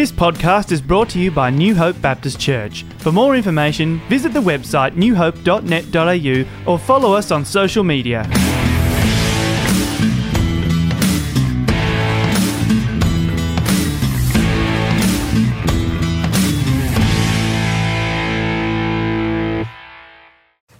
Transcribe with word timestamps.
This 0.00 0.10
podcast 0.10 0.72
is 0.72 0.80
brought 0.80 1.10
to 1.10 1.18
you 1.18 1.30
by 1.30 1.50
New 1.50 1.74
Hope 1.74 2.00
Baptist 2.00 2.40
Church. 2.40 2.84
For 3.00 3.12
more 3.12 3.36
information, 3.36 4.00
visit 4.08 4.32
the 4.32 4.40
website 4.40 4.92
newhope.net.au 4.92 6.72
or 6.72 6.78
follow 6.78 7.12
us 7.12 7.30
on 7.30 7.44
social 7.44 7.84
media. 7.84 8.22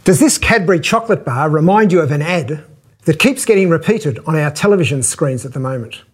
Does 0.05 0.19
this 0.19 0.39
Cadbury 0.39 0.81
chocolate 0.81 1.27
bar 1.27 1.51
remind 1.51 1.93
you 1.93 2.01
of 2.01 2.11
an 2.11 2.23
ad 2.23 2.65
that 3.05 3.19
keeps 3.19 3.45
getting 3.45 3.69
repeated 3.69 4.19
on 4.21 4.35
our 4.35 4.51
television 4.51 5.03
screens 5.03 5.45
at 5.45 5.53
the 5.53 5.61
moment? 5.61 6.05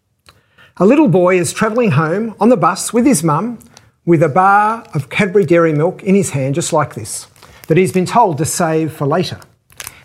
A 0.79 0.85
little 0.85 1.09
boy 1.09 1.39
is 1.39 1.55
travelling 1.55 1.93
home 1.93 2.35
on 2.39 2.51
the 2.51 2.57
bus 2.57 2.93
with 2.93 3.07
his 3.07 3.25
mum 3.25 3.61
with 4.05 4.23
a 4.23 4.29
bar 4.29 4.87
of 4.93 5.09
Cadbury 5.09 5.47
dairy 5.47 5.73
milk 5.73 6.03
in 6.03 6.15
his 6.15 6.33
hand, 6.33 6.55
just 6.55 6.71
like 6.71 6.95
this, 6.95 7.29
that 7.69 7.79
he's 7.79 7.93
been 7.93 8.05
told 8.05 8.37
to 8.37 8.45
save 8.45 8.93
for 8.93 9.07
later. 9.07 9.41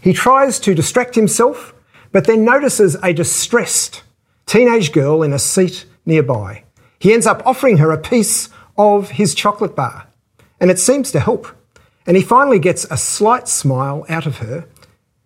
He 0.02 0.13
tries 0.13 0.59
to 0.59 0.73
distract 0.73 1.16
himself, 1.16 1.73
but 2.13 2.25
then 2.25 2.45
notices 2.45 2.95
a 3.03 3.11
distressed 3.11 4.03
teenage 4.45 4.94
girl 4.94 5.23
in 5.23 5.34
a 5.34 5.39
seat 5.39 5.85
nearby. 6.05 6.63
He 6.99 7.11
ends 7.11 7.27
up 7.27 7.45
offering 7.45 7.80
her 7.80 7.91
a 7.91 7.97
piece 7.97 8.47
of 8.77 9.09
his 9.09 9.35
chocolate 9.35 9.75
bar, 9.75 10.08
and 10.61 10.72
it 10.72 10.80
seems 10.80 11.11
to 11.11 11.19
help. 11.19 11.47
And 12.08 12.16
he 12.16 12.23
finally 12.23 12.59
gets 12.59 12.85
a 12.85 12.95
slight 12.95 13.49
smile 13.49 14.05
out 14.08 14.25
of 14.25 14.38
her, 14.38 14.69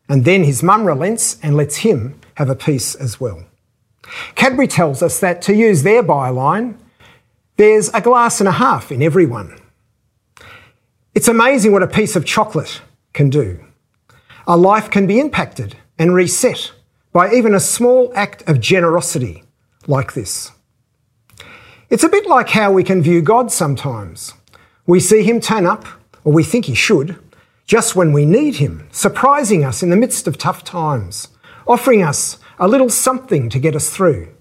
and 0.10 0.26
then 0.26 0.44
his 0.44 0.64
mum 0.64 0.86
relents 0.86 1.38
and 1.44 1.56
lets 1.56 1.78
him 1.78 2.20
have 2.34 2.50
a 2.50 2.56
piece 2.56 2.96
as 2.96 3.22
well. 3.22 3.46
Cadbury 4.36 4.68
tells 4.68 5.02
us 5.02 5.20
that, 5.20 5.42
to 5.44 5.56
use 5.56 5.84
their 5.84 6.04
byline, 6.04 6.78
there's 7.58 7.90
a 7.90 8.02
glass 8.02 8.40
and 8.40 8.48
a 8.48 8.54
half 8.54 8.92
in 8.92 9.02
everyone. 9.02 9.60
It's 11.14 11.28
amazing 11.28 11.72
what 11.72 11.84
a 11.84 11.88
piece 11.88 12.16
of 12.16 12.26
chocolate 12.26 12.82
can 13.14 13.30
do. 13.30 13.64
A 14.48 14.58
life 14.58 14.90
can 14.90 15.08
be 15.08 15.20
impacted 15.20 15.78
and 15.98 16.14
reset 16.14 16.72
by 17.14 17.32
even 17.32 17.56
a 17.56 17.60
small 17.60 18.12
act 18.14 18.44
of 18.48 18.60
generosity 18.60 19.44
like 19.88 20.14
this. 20.14 20.52
It's 21.90 22.04
a 22.04 22.10
bit 22.10 22.28
like 22.28 22.50
how 22.50 22.72
we 22.72 22.84
can 22.84 23.02
view 23.02 23.22
God 23.22 23.52
sometimes. 23.52 24.34
We 24.86 25.00
see 25.00 25.24
Him 25.24 25.40
turn 25.40 25.66
up, 25.66 25.86
or 26.24 26.34
we 26.34 26.44
think 26.44 26.66
He 26.66 26.76
should, 26.76 27.18
just 27.66 27.96
when 27.96 28.12
we 28.12 28.26
need 28.26 28.56
Him, 28.56 28.88
surprising 28.92 29.64
us 29.64 29.82
in 29.82 29.90
the 29.90 29.96
midst 29.96 30.28
of 30.28 30.38
tough 30.38 30.64
times, 30.64 31.30
offering 31.68 32.04
us 32.04 32.38
a 32.60 32.68
little 32.68 32.90
something 32.90 33.50
to 33.50 33.60
get 33.60 33.76
us 33.76 33.90
through. 33.90 34.34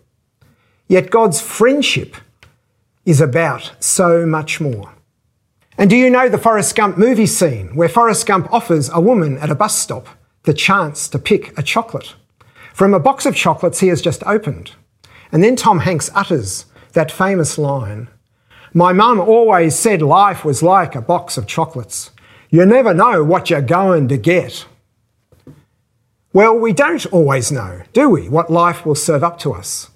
Yet 0.89 1.11
God's 1.11 1.41
friendship 1.41 2.17
is 3.05 3.21
about 3.21 3.73
so 3.81 4.27
much 4.27 4.61
more. 4.61 4.93
And 5.77 5.91
do 5.91 5.97
you 5.97 6.09
know 6.09 6.29
the 6.29 6.39
Forrest 6.39 6.77
Gump 6.77 6.97
movie 6.97 7.27
scene 7.27 7.75
where 7.75 7.89
Forrest 7.89 8.27
Gump 8.27 8.53
offers 8.53 8.91
a 8.93 9.01
woman 9.01 9.39
at 9.39 9.51
a 9.51 9.55
bus 9.55 9.77
stop 9.77 10.07
the 10.45 10.55
chance 10.55 11.09
to 11.09 11.19
pick 11.19 11.59
a 11.59 11.63
chocolate 11.63 12.15
from 12.73 12.95
a 12.95 13.01
box 13.01 13.27
of 13.27 13.35
chocolates 13.35 13.81
he 13.81 13.89
has 13.89 14.01
just 14.01 14.23
opened? 14.25 14.73
And 15.33 15.43
then 15.43 15.57
Tom 15.57 15.81
Hanks 15.81 16.11
utters 16.15 16.67
that 16.93 17.11
famous 17.11 17.59
line 17.59 18.09
My 18.73 18.93
mum 18.93 19.21
always 19.21 19.77
said 19.77 20.03
life 20.03 20.45
was 20.45 20.63
like 20.63 20.97
a 20.97 21.01
box 21.01 21.37
of 21.37 21.47
chocolates. 21.47 22.11
You 22.51 22.67
never 22.67 22.93
know 22.93 23.23
what 23.23 23.51
you're 23.51 23.61
going 23.61 24.09
to 24.09 24.17
get. 24.17 24.67
Well, 26.35 26.59
we 26.59 26.73
don't 26.73 27.07
always 27.13 27.53
know, 27.53 27.83
do 27.93 28.11
we, 28.11 28.29
what 28.29 28.51
life 28.51 28.85
will 28.85 28.97
serve 28.97 29.23
up 29.23 29.39
to 29.39 29.53
us. 29.53 29.91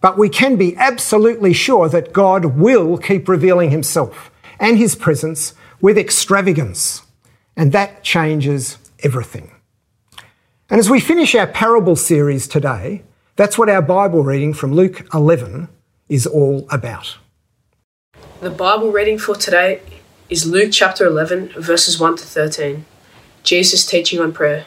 But 0.00 0.18
we 0.18 0.28
can 0.28 0.56
be 0.56 0.76
absolutely 0.76 1.52
sure 1.52 1.88
that 1.88 2.12
God 2.12 2.56
will 2.56 2.98
keep 2.98 3.28
revealing 3.28 3.70
himself 3.70 4.32
and 4.58 4.78
his 4.78 4.96
presence 4.96 5.54
with 5.80 5.96
extravagance. 5.96 7.02
And 7.56 7.70
that 7.70 8.02
changes 8.02 8.78
everything. 9.04 9.52
And 10.68 10.80
as 10.80 10.90
we 10.90 10.98
finish 10.98 11.36
our 11.36 11.46
parable 11.46 11.94
series 11.94 12.48
today, 12.48 13.04
that's 13.36 13.56
what 13.56 13.68
our 13.68 13.80
Bible 13.80 14.24
reading 14.24 14.54
from 14.54 14.74
Luke 14.74 15.06
11 15.14 15.68
is 16.08 16.26
all 16.26 16.66
about. 16.68 17.16
The 18.40 18.50
Bible 18.50 18.90
reading 18.90 19.18
for 19.18 19.36
today 19.36 19.82
is 20.28 20.50
Luke 20.50 20.72
chapter 20.72 21.06
11, 21.06 21.50
verses 21.50 22.00
1 22.00 22.16
to 22.16 22.24
13. 22.24 22.84
Jesus 23.44 23.86
teaching 23.86 24.18
on 24.18 24.32
prayer. 24.32 24.66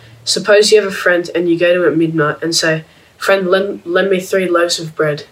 Suppose 0.23 0.71
you 0.71 0.81
have 0.81 0.91
a 0.91 0.95
friend 0.95 1.29
and 1.33 1.49
you 1.49 1.57
go 1.57 1.73
to 1.73 1.83
him 1.83 1.91
at 1.91 1.97
midnight 1.97 2.43
and 2.43 2.55
say, 2.55 2.85
Friend, 3.17 3.47
lend, 3.47 3.85
lend 3.85 4.09
me 4.09 4.19
three 4.19 4.47
loaves 4.47 4.79
of 4.79 4.95
bread. 4.95 5.25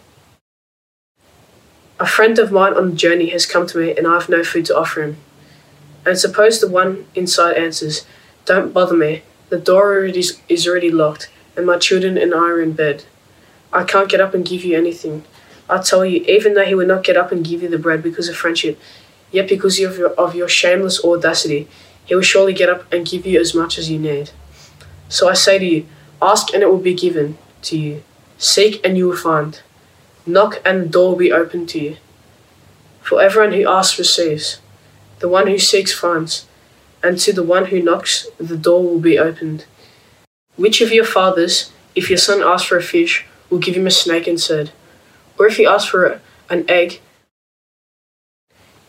A 2.00 2.07
friend 2.07 2.38
of 2.39 2.51
mine 2.51 2.73
on 2.73 2.91
the 2.91 2.95
journey 2.95 3.29
has 3.29 3.45
come 3.45 3.67
to 3.67 3.77
me 3.77 3.95
and 3.95 4.07
I 4.07 4.13
have 4.13 4.29
no 4.29 4.44
food 4.44 4.66
to 4.66 4.77
offer 4.77 5.03
him. 5.03 5.17
And 6.05 6.17
suppose 6.17 6.59
the 6.59 6.67
one 6.67 7.05
inside 7.13 7.55
answers, 7.55 8.05
Don't 8.45 8.73
bother 8.73 8.95
me, 8.95 9.23
the 9.50 9.59
door 9.59 10.05
is, 10.05 10.39
is 10.47 10.67
already 10.67 10.91
locked, 10.91 11.29
and 11.57 11.66
my 11.66 11.77
children 11.77 12.17
and 12.17 12.33
I 12.33 12.38
are 12.38 12.61
in 12.61 12.73
bed. 12.73 13.03
I 13.73 13.83
can't 13.83 14.09
get 14.09 14.21
up 14.21 14.33
and 14.33 14.45
give 14.45 14.63
you 14.63 14.77
anything. 14.77 15.25
I 15.69 15.79
tell 15.81 16.06
you, 16.06 16.23
even 16.27 16.53
though 16.53 16.66
he 16.66 16.73
would 16.73 16.88
not 16.88 17.03
get 17.03 17.17
up 17.17 17.31
and 17.31 17.45
give 17.45 17.61
you 17.61 17.69
the 17.69 17.77
bread 17.77 18.01
because 18.01 18.27
of 18.27 18.38
friendship, 18.38 18.79
yet 19.31 19.47
because 19.47 19.79
of 19.81 19.97
your, 19.97 20.11
of 20.11 20.33
your 20.33 20.47
shameless 20.47 21.03
audacity, 21.03 21.67
he 22.06 22.16
will 22.16 22.21
surely 22.23 22.53
get 22.53 22.69
up 22.69 22.91
and 22.91 23.06
give 23.06 23.25
you 23.25 23.39
as 23.39 23.53
much 23.53 23.77
as 23.77 23.89
you 23.89 24.00
need. 24.00 24.31
So 25.09 25.27
I 25.27 25.33
say 25.33 25.57
to 25.57 25.65
you, 25.65 25.85
ask 26.21 26.53
and 26.53 26.63
it 26.63 26.69
will 26.69 26.77
be 26.77 26.93
given 26.93 27.37
to 27.63 27.77
you. 27.77 28.03
Seek 28.37 28.79
and 28.85 28.97
you 28.97 29.07
will 29.07 29.17
find. 29.17 29.59
Knock 30.25 30.61
and 30.63 30.83
the 30.83 30.87
door 30.87 31.09
will 31.09 31.17
be 31.17 31.31
opened 31.31 31.67
to 31.69 31.79
you. 31.79 31.97
For 33.01 33.21
everyone 33.21 33.53
who 33.53 33.67
asks 33.67 33.97
receives. 33.97 34.61
The 35.17 35.27
one 35.27 35.47
who 35.47 35.57
seeks 35.57 35.91
finds. 35.91 36.45
And 37.03 37.17
to 37.19 37.33
the 37.33 37.43
one 37.43 37.65
who 37.65 37.81
knocks, 37.81 38.27
the 38.37 38.57
door 38.57 38.83
will 38.83 38.99
be 38.99 39.17
opened. 39.17 39.65
Which 40.55 40.79
of 40.79 40.91
your 40.91 41.05
fathers, 41.05 41.71
if 41.95 42.09
your 42.09 42.17
son 42.17 42.43
asks 42.43 42.67
for 42.67 42.77
a 42.77 42.83
fish, 42.83 43.25
will 43.49 43.57
give 43.57 43.75
him 43.75 43.87
a 43.87 43.91
snake 43.91 44.27
instead? 44.27 44.71
Or 45.37 45.47
if 45.47 45.57
he 45.57 45.65
asks 45.65 45.89
for 45.89 46.21
an 46.49 46.69
egg, 46.69 46.99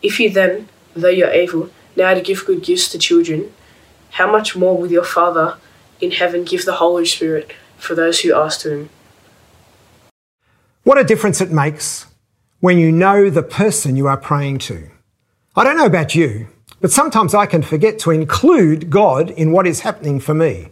if 0.01 0.19
you 0.19 0.29
then, 0.29 0.67
though 0.95 1.09
you're 1.09 1.33
evil, 1.33 1.69
how 1.97 2.13
to 2.13 2.21
give 2.21 2.45
good 2.45 2.63
gifts 2.63 2.89
to 2.89 2.97
children, 2.97 3.51
how 4.11 4.31
much 4.31 4.55
more 4.55 4.77
will 4.77 4.91
your 4.91 5.03
Father 5.03 5.57
in 6.01 6.11
heaven 6.11 6.43
give 6.43 6.65
the 6.65 6.75
Holy 6.75 7.05
Spirit 7.05 7.53
for 7.77 7.95
those 7.95 8.19
who 8.19 8.33
ask 8.33 8.65
Him. 8.65 8.89
What 10.83 10.97
a 10.97 11.03
difference 11.03 11.41
it 11.41 11.51
makes 11.51 12.07
when 12.59 12.77
you 12.77 12.91
know 12.91 13.29
the 13.29 13.43
person 13.43 13.95
you 13.95 14.07
are 14.07 14.17
praying 14.17 14.59
to. 14.59 14.89
I 15.55 15.63
don't 15.63 15.77
know 15.77 15.85
about 15.85 16.15
you, 16.15 16.47
but 16.79 16.91
sometimes 16.91 17.35
I 17.35 17.45
can 17.45 17.61
forget 17.61 17.99
to 17.99 18.11
include 18.11 18.89
God 18.89 19.29
in 19.29 19.51
what 19.51 19.67
is 19.67 19.81
happening 19.81 20.19
for 20.19 20.33
me. 20.33 20.69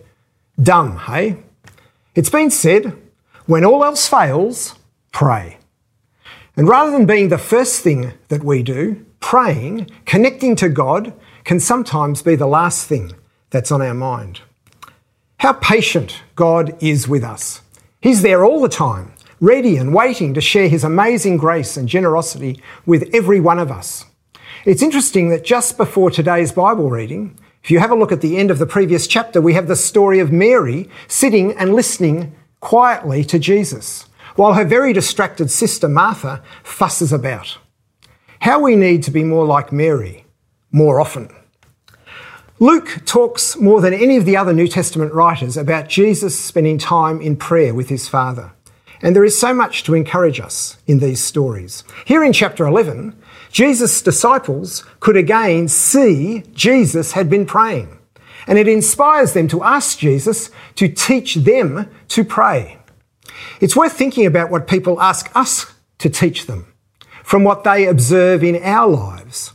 Dumb, 0.61 0.97
hey? 0.97 1.37
It's 2.15 2.29
been 2.29 2.49
said, 2.49 2.97
when 3.45 3.63
all 3.63 3.83
else 3.83 4.07
fails, 4.07 4.75
pray. 5.11 5.57
And 6.55 6.67
rather 6.67 6.91
than 6.91 7.05
being 7.05 7.29
the 7.29 7.37
first 7.37 7.81
thing 7.81 8.13
that 8.27 8.43
we 8.43 8.63
do, 8.63 9.05
praying, 9.19 9.89
connecting 10.05 10.55
to 10.57 10.69
God, 10.69 11.13
can 11.43 11.59
sometimes 11.59 12.21
be 12.21 12.35
the 12.35 12.47
last 12.47 12.87
thing 12.87 13.13
that's 13.49 13.71
on 13.71 13.81
our 13.81 13.93
mind. 13.93 14.41
How 15.39 15.53
patient 15.53 16.21
God 16.35 16.75
is 16.83 17.07
with 17.07 17.23
us. 17.23 17.61
He's 18.01 18.23
there 18.23 18.43
all 18.43 18.59
the 18.59 18.67
time, 18.67 19.13
ready 19.39 19.77
and 19.77 19.93
waiting 19.93 20.33
to 20.33 20.41
share 20.41 20.67
His 20.67 20.83
amazing 20.83 21.37
grace 21.37 21.77
and 21.77 21.87
generosity 21.87 22.61
with 22.85 23.09
every 23.13 23.39
one 23.39 23.57
of 23.57 23.71
us. 23.71 24.05
It's 24.65 24.83
interesting 24.83 25.29
that 25.29 25.45
just 25.45 25.77
before 25.77 26.11
today's 26.11 26.51
Bible 26.51 26.89
reading, 26.89 27.39
if 27.63 27.71
you 27.71 27.79
have 27.79 27.89
a 27.89 27.95
look 27.95 28.11
at 28.11 28.19
the 28.19 28.35
end 28.35 28.51
of 28.51 28.59
the 28.59 28.65
previous 28.65 29.07
chapter, 29.07 29.39
we 29.39 29.53
have 29.53 29.69
the 29.69 29.77
story 29.77 30.19
of 30.19 30.29
Mary 30.29 30.89
sitting 31.07 31.53
and 31.53 31.73
listening 31.73 32.35
quietly 32.59 33.23
to 33.23 33.39
Jesus, 33.39 34.09
while 34.35 34.55
her 34.55 34.65
very 34.65 34.91
distracted 34.91 35.49
sister 35.49 35.87
Martha 35.87 36.43
fusses 36.63 37.13
about. 37.13 37.57
How 38.41 38.59
we 38.59 38.75
need 38.75 39.03
to 39.03 39.11
be 39.11 39.23
more 39.23 39.45
like 39.45 39.71
Mary 39.71 40.25
more 40.73 40.99
often. 40.99 41.33
Luke 42.61 43.03
talks 43.05 43.55
more 43.55 43.79
than 43.79 43.93
any 43.93 44.17
of 44.17 44.25
the 44.25 44.35
other 44.35 44.51
New 44.51 44.67
Testament 44.67 45.13
writers 45.13 45.55
about 45.55 45.87
Jesus 45.87 46.37
spending 46.37 46.77
time 46.77 47.21
in 47.21 47.37
prayer 47.37 47.73
with 47.73 47.87
his 47.87 48.09
Father. 48.09 48.51
And 49.01 49.15
there 49.15 49.23
is 49.23 49.39
so 49.39 49.53
much 49.53 49.83
to 49.83 49.95
encourage 49.95 50.41
us 50.41 50.77
in 50.85 50.99
these 50.99 51.23
stories. 51.23 51.85
Here 52.03 52.21
in 52.21 52.33
chapter 52.33 52.67
11, 52.67 53.15
Jesus' 53.49 54.01
disciples 54.01 54.83
could 54.99 55.15
again 55.15 55.69
see 55.69 56.43
Jesus 56.53 57.13
had 57.13 57.29
been 57.29 57.45
praying. 57.45 57.97
And 58.45 58.57
it 58.57 58.67
inspires 58.67 59.31
them 59.31 59.47
to 59.47 59.63
ask 59.63 59.97
Jesus 59.97 60.51
to 60.75 60.89
teach 60.89 61.35
them 61.35 61.89
to 62.09 62.25
pray. 62.25 62.77
It's 63.61 63.75
worth 63.77 63.93
thinking 63.93 64.25
about 64.25 64.51
what 64.51 64.67
people 64.67 65.01
ask 65.01 65.33
us 65.33 65.73
to 65.99 66.09
teach 66.09 66.45
them 66.45 66.73
from 67.23 67.45
what 67.45 67.63
they 67.63 67.87
observe 67.87 68.43
in 68.43 68.61
our 68.63 68.89
lives. 68.89 69.53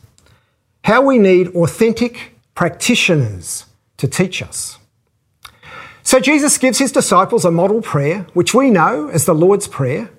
How 0.85 1.03
we 1.03 1.19
need 1.19 1.49
authentic 1.49 2.34
practitioners 2.55 3.67
to 3.97 4.09
teach 4.09 4.43
us. 4.43 4.79
So 6.03 6.21
Jesus 6.21 6.59
gives 6.59 6.79
his 6.79 6.93
disciples 6.93 7.45
a 7.45 7.51
model 7.51 7.81
prayer, 7.81 8.27
which 8.35 8.55
we 8.55 8.71
know 8.71 9.09
as 9.09 9.25
the 9.25 9.35
Lord's 9.35 9.67
Prayer, 9.67 10.11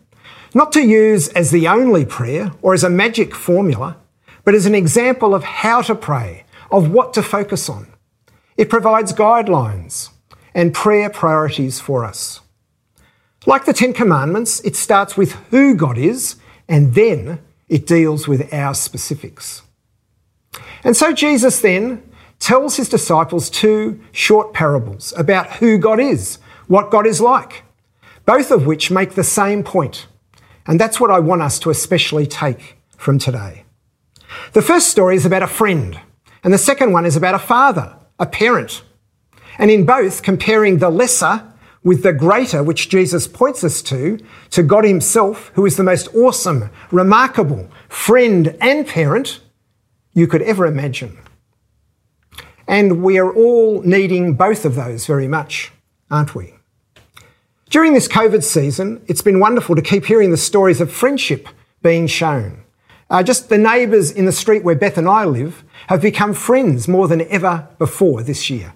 not 0.54 0.72
to 0.74 0.82
use 0.82 1.28
as 1.30 1.52
the 1.52 1.68
only 1.68 2.06
prayer 2.06 2.52
or 2.62 2.74
as 2.74 2.84
a 2.84 2.90
magic 2.90 3.36
formula, 3.36 3.98
but 4.44 4.56
as 4.56 4.66
an 4.66 4.76
example 4.76 5.36
of 5.36 5.44
how 5.44 5.82
to 5.82 5.94
pray, 5.94 6.46
of 6.72 6.92
what 6.92 7.14
to 7.14 7.22
focus 7.22 7.70
on. 7.70 7.88
It 8.58 8.70
provides 8.70 9.14
guidelines 9.14 10.10
and 10.54 10.74
prayer 10.74 11.10
priorities 11.10 11.80
for 11.80 12.04
us. 12.04 12.42
Like 13.46 13.66
the 13.66 13.74
Ten 13.74 13.94
Commandments, 13.94 14.62
it 14.62 14.76
starts 14.76 15.16
with 15.16 15.34
who 15.52 15.76
God 15.76 15.98
is 15.98 16.38
and 16.68 16.96
then 16.96 17.40
it 17.68 17.86
deals 17.86 18.28
with 18.28 18.52
our 18.54 18.74
specifics. 18.74 19.62
And 20.84 20.96
so 20.96 21.12
Jesus 21.12 21.60
then 21.60 22.02
tells 22.40 22.78
his 22.78 22.90
disciples 22.90 23.50
two 23.50 24.00
short 24.12 24.54
parables 24.54 25.14
about 25.18 25.54
who 25.54 25.78
God 25.78 26.00
is, 26.00 26.38
what 26.68 26.92
God 26.92 27.08
is 27.08 27.22
like, 27.22 27.64
both 28.26 28.52
of 28.52 28.66
which 28.66 28.92
make 28.92 29.14
the 29.14 29.24
same 29.24 29.64
point. 29.64 30.08
And 30.68 30.80
that's 30.80 31.00
what 31.00 31.12
I 31.12 31.20
want 31.20 31.42
us 31.42 31.60
to 31.60 31.70
especially 31.70 32.26
take 32.26 32.78
from 32.98 33.20
today. 33.20 33.66
The 34.54 34.62
first 34.62 34.90
story 34.90 35.16
is 35.16 35.26
about 35.26 35.44
a 35.44 35.48
friend, 35.48 36.00
and 36.44 36.54
the 36.54 36.58
second 36.58 36.92
one 36.92 37.06
is 37.06 37.16
about 37.16 37.36
a 37.36 37.40
father, 37.40 37.96
a 38.20 38.26
parent. 38.26 38.84
And 39.58 39.72
in 39.72 39.86
both, 39.86 40.24
comparing 40.24 40.80
the 40.80 40.90
lesser 40.90 41.44
with 41.84 42.02
the 42.02 42.14
greater, 42.14 42.64
which 42.64 42.90
Jesus 42.90 43.28
points 43.28 43.64
us 43.64 43.82
to, 43.84 44.20
to 44.50 44.64
God 44.64 44.86
Himself, 44.86 45.52
who 45.54 45.66
is 45.66 45.78
the 45.78 45.84
most 45.84 46.14
awesome, 46.16 46.70
remarkable 46.92 47.70
friend 47.88 48.58
and 48.60 48.88
parent 48.88 49.40
you 50.14 50.26
could 50.26 50.42
ever 50.42 50.66
imagine. 50.66 51.18
And 52.68 53.04
we 53.04 53.18
are 53.18 53.32
all 53.32 53.82
needing 53.84 54.34
both 54.34 54.66
of 54.66 54.76
those 54.76 55.06
very 55.06 55.28
much, 55.28 55.72
aren't 56.10 56.34
we? 56.36 56.56
During 57.70 57.94
this 57.94 58.08
COVID 58.08 58.44
season, 58.44 59.04
it's 59.08 59.22
been 59.22 59.40
wonderful 59.40 59.76
to 59.76 59.82
keep 59.82 60.06
hearing 60.06 60.32
the 60.32 60.38
stories 60.38 60.82
of 60.82 60.92
friendship 60.92 61.48
being 61.82 62.08
shown. 62.08 62.64
Uh, 63.10 63.22
just 63.22 63.50
the 63.50 63.58
neighbours 63.58 64.12
in 64.12 64.26
the 64.26 64.32
street 64.32 64.64
where 64.64 64.76
Beth 64.76 64.98
and 64.98 65.08
I 65.08 65.26
live 65.26 65.64
have 65.88 66.02
become 66.02 66.34
friends 66.34 66.88
more 66.88 67.08
than 67.08 67.22
ever 67.24 67.68
before 67.78 68.24
this 68.24 68.50
year. 68.50 68.74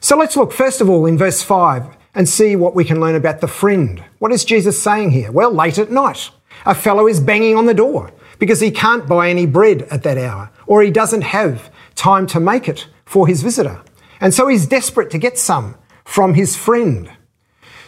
So 0.00 0.16
let's 0.16 0.36
look 0.36 0.52
first 0.52 0.80
of 0.80 0.90
all 0.90 1.06
in 1.06 1.16
verse 1.16 1.42
5 1.42 1.96
and 2.14 2.28
see 2.28 2.56
what 2.56 2.74
we 2.74 2.84
can 2.84 3.00
learn 3.00 3.14
about 3.14 3.40
the 3.40 3.48
friend. 3.48 4.02
What 4.18 4.32
is 4.32 4.44
Jesus 4.44 4.82
saying 4.82 5.10
here? 5.10 5.30
Well, 5.30 5.52
late 5.52 5.78
at 5.78 5.90
night, 5.90 6.30
a 6.66 6.74
fellow 6.74 7.06
is 7.06 7.20
banging 7.20 7.56
on 7.56 7.66
the 7.66 7.74
door 7.74 8.12
because 8.38 8.60
he 8.60 8.70
can't 8.70 9.08
buy 9.08 9.30
any 9.30 9.46
bread 9.46 9.82
at 9.90 10.02
that 10.02 10.18
hour 10.18 10.50
or 10.66 10.82
he 10.82 10.90
doesn't 10.90 11.22
have 11.22 11.70
time 11.94 12.26
to 12.28 12.40
make 12.40 12.68
it 12.68 12.86
for 13.04 13.26
his 13.26 13.42
visitor. 13.42 13.80
And 14.20 14.32
so 14.32 14.48
he's 14.48 14.66
desperate 14.66 15.10
to 15.10 15.18
get 15.18 15.38
some 15.38 15.76
from 16.04 16.34
his 16.34 16.56
friend. 16.56 17.10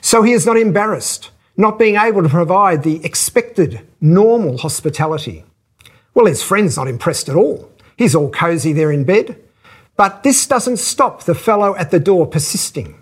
So 0.00 0.22
he 0.22 0.32
is 0.32 0.46
not 0.46 0.56
embarrassed, 0.56 1.30
not 1.56 1.78
being 1.78 1.96
able 1.96 2.22
to 2.22 2.28
provide 2.28 2.82
the 2.82 3.04
expected, 3.04 3.86
normal 4.00 4.58
hospitality. 4.58 5.44
Well, 6.14 6.26
his 6.26 6.42
friend's 6.42 6.76
not 6.76 6.88
impressed 6.88 7.28
at 7.28 7.36
all. 7.36 7.70
He's 7.96 8.14
all 8.14 8.30
cosy 8.30 8.72
there 8.72 8.92
in 8.92 9.04
bed. 9.04 9.42
But 9.96 10.22
this 10.22 10.46
doesn't 10.46 10.76
stop 10.76 11.24
the 11.24 11.34
fellow 11.34 11.74
at 11.76 11.90
the 11.90 12.00
door 12.00 12.26
persisting. 12.26 13.00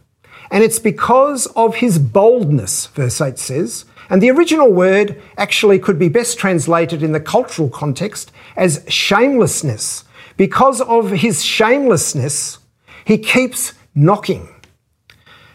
And 0.51 0.63
it's 0.63 0.79
because 0.79 1.47
of 1.57 1.77
his 1.77 1.99
boldness, 1.99 2.87
verse 2.87 3.21
8 3.21 3.39
says. 3.39 3.85
And 4.11 4.23
the 4.23 4.31
original 4.31 4.73
word 4.73 5.21
actually 5.37 5.79
could 5.79 5.99
be 5.99 6.09
best 6.09 6.39
translated 6.39 7.03
in 7.03 7.13
the 7.13 7.21
cultural 7.21 7.69
context 7.69 8.31
as 8.57 8.85
shamelessness, 8.89 10.05
because 10.37 10.81
of 10.81 11.11
his 11.11 11.45
shamelessness, 11.45 12.59
he 13.05 13.19
keeps 13.19 13.75
knocking. 13.95 14.49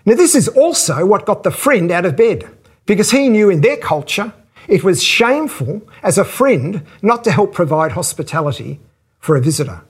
Now, 0.06 0.16
this 0.16 0.36
is 0.36 0.48
also 0.48 1.06
what 1.06 1.26
got 1.26 1.44
the 1.44 1.52
friend 1.52 1.92
out 1.92 2.06
of 2.06 2.16
bed, 2.16 2.50
because 2.86 3.12
he 3.12 3.30
knew 3.30 3.50
in 3.50 3.62
their 3.62 3.78
culture 3.78 4.34
it 4.68 4.84
was 4.84 5.04
shameful 5.04 5.82
as 6.04 6.18
a 6.18 6.24
friend 6.24 6.86
not 7.02 7.24
to 7.24 7.32
help 7.32 7.54
provide 7.54 7.94
hospitality 7.94 8.80
for 9.20 9.36
a 9.36 9.42
visitor. 9.42 9.82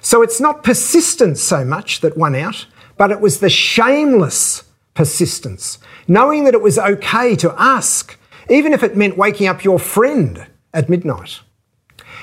So 0.00 0.22
it's 0.22 0.40
not 0.40 0.64
persistence 0.64 1.40
so 1.40 1.64
much 1.64 2.00
that 2.00 2.16
won 2.16 2.34
out, 2.34 2.66
but 2.96 3.10
it 3.10 3.20
was 3.20 3.40
the 3.40 3.48
shameless 3.48 4.64
persistence, 4.94 5.78
knowing 6.08 6.44
that 6.44 6.54
it 6.54 6.62
was 6.62 6.78
okay 6.78 7.36
to 7.36 7.54
ask, 7.56 8.18
even 8.50 8.72
if 8.72 8.82
it 8.82 8.96
meant 8.96 9.16
waking 9.16 9.46
up 9.46 9.64
your 9.64 9.78
friend 9.78 10.46
at 10.74 10.88
midnight. 10.88 11.40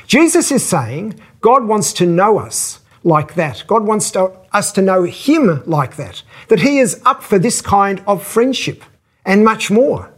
Jesus 0.07 0.51
is 0.51 0.67
saying 0.67 1.19
God 1.45 1.65
wants 1.65 1.93
to 1.93 2.07
know 2.07 2.39
us 2.39 2.79
like 3.03 3.35
that. 3.35 3.65
God 3.67 3.83
wants 3.83 4.09
to, 4.13 4.31
us 4.51 4.71
to 4.71 4.81
know 4.81 5.03
Him 5.03 5.61
like 5.67 5.95
that. 5.95 6.23
That 6.47 6.61
He 6.61 6.79
is 6.79 6.99
up 7.05 7.21
for 7.21 7.37
this 7.37 7.61
kind 7.61 8.03
of 8.07 8.25
friendship 8.25 8.83
and 9.23 9.45
much 9.45 9.69
more. 9.69 10.11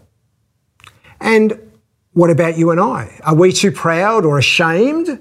And 1.19 1.59
what 2.13 2.29
about 2.29 2.57
you 2.57 2.71
and 2.71 2.79
I? 2.79 3.19
Are 3.25 3.35
we 3.35 3.51
too 3.51 3.73
proud 3.73 4.23
or 4.23 4.37
ashamed 4.37 5.19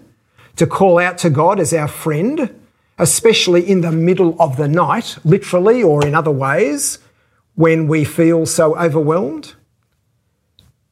to 0.55 0.65
call 0.65 1.01
out 1.01 1.19
to 1.19 1.29
God 1.29 1.59
as 1.59 1.75
our 1.75 1.89
friend, 1.89 2.55
especially 2.99 3.69
in 3.69 3.81
the 3.81 3.91
middle 3.91 4.41
of 4.41 4.57
the 4.57 4.69
night, 4.69 5.19
literally 5.25 5.83
or 5.83 6.07
in 6.07 6.15
other 6.15 6.31
ways, 6.31 7.01
when 7.57 7.89
we 7.89 8.05
feel 8.05 8.47
so 8.47 8.79
overwhelmed? 8.79 9.57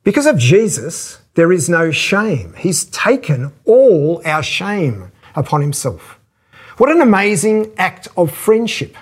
Because 0.05 0.27
of 0.27 0.39
Jesus, 0.39 1.21
there 1.35 1.51
is 1.53 1.69
no 1.69 1.91
shame. 1.91 2.55
He's 2.59 2.85
taken 2.85 3.53
all 3.65 4.23
our 4.25 4.43
shame 4.43 5.11
upon 5.35 5.63
himself. 5.63 6.21
What 6.77 6.91
an 6.91 7.01
amazing 7.01 7.73
act 7.79 8.09
of 8.17 8.31
friendship. 8.31 8.97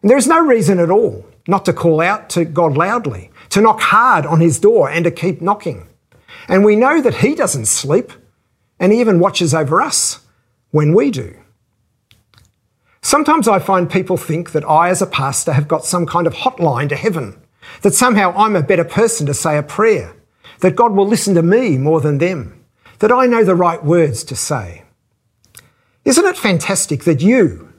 And 0.00 0.10
there 0.10 0.18
is 0.18 0.26
no 0.26 0.40
reason 0.40 0.78
at 0.78 0.90
all 0.90 1.26
not 1.46 1.64
to 1.66 1.72
call 1.72 2.00
out 2.00 2.30
to 2.30 2.44
God 2.44 2.76
loudly, 2.76 3.30
to 3.50 3.60
knock 3.60 3.80
hard 3.80 4.24
on 4.24 4.40
his 4.40 4.58
door 4.58 4.88
and 4.88 5.04
to 5.04 5.10
keep 5.10 5.42
knocking. 5.42 5.86
And 6.48 6.64
we 6.64 6.76
know 6.76 7.02
that 7.02 7.16
he 7.16 7.34
doesn't 7.34 7.66
sleep 7.66 8.12
and 8.80 8.92
he 8.92 9.00
even 9.00 9.20
watches 9.20 9.54
over 9.54 9.80
us 9.80 10.20
when 10.70 10.94
we 10.94 11.10
do. 11.10 11.36
Sometimes 13.02 13.46
I 13.46 13.58
find 13.58 13.90
people 13.90 14.16
think 14.16 14.52
that 14.52 14.64
I, 14.64 14.88
as 14.88 15.02
a 15.02 15.06
pastor, 15.06 15.52
have 15.52 15.68
got 15.68 15.84
some 15.84 16.06
kind 16.06 16.26
of 16.26 16.34
hotline 16.34 16.88
to 16.88 16.96
heaven, 16.96 17.38
that 17.82 17.94
somehow 17.94 18.32
I'm 18.36 18.56
a 18.56 18.62
better 18.62 18.84
person 18.84 19.26
to 19.26 19.34
say 19.34 19.56
a 19.56 19.62
prayer 19.62 20.14
that 20.60 20.76
God 20.76 20.92
will 20.92 21.06
listen 21.06 21.34
to 21.34 21.42
me 21.42 21.76
more 21.78 22.00
than 22.00 22.18
them, 22.18 22.64
that 23.00 23.12
I 23.12 23.26
know 23.26 23.44
the 23.44 23.54
right 23.54 23.84
words 23.84 24.24
to 24.24 24.36
say. 24.36 24.84
Isn't 26.04 26.26
it 26.26 26.36
fantastic 26.36 27.04
that 27.04 27.20
you, 27.20 27.72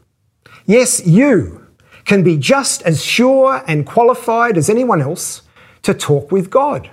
yes, 0.66 1.06
you, 1.06 1.66
can 2.06 2.24
be 2.24 2.38
just 2.38 2.82
as 2.84 3.04
sure 3.04 3.64
and 3.68 3.86
qualified 3.86 4.58
as 4.58 4.70
anyone 4.70 5.02
else 5.02 5.42
to 5.82 5.94
talk 5.94 6.32
with 6.32 6.50
God, 6.50 6.90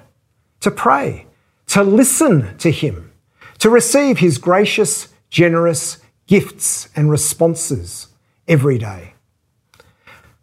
to 0.61 0.71
pray, 0.71 1.27
to 1.69 1.83
listen 1.83 2.57
to 2.59 2.71
Him, 2.71 3.13
to 3.59 3.71
receive 3.71 4.19
His 4.19 4.39
gracious, 4.39 5.09
generous 5.31 5.99
gifts 6.27 6.89
and 6.97 7.11
responses 7.11 8.09
every 8.49 8.79
day. 8.79 9.15